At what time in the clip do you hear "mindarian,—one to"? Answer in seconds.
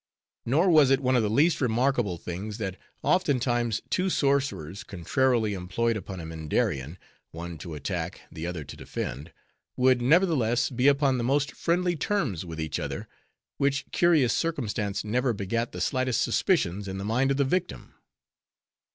6.25-7.75